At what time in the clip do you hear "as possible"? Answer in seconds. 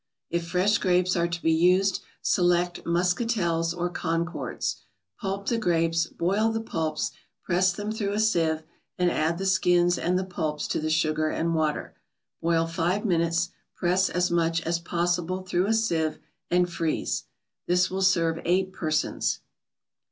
14.63-15.43